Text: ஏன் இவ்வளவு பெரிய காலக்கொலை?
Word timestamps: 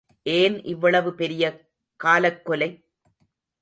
ஏன் 0.25 0.63
இவ்வளவு 0.63 1.13
பெரிய 1.13 1.43
காலக்கொலை? 1.99 2.71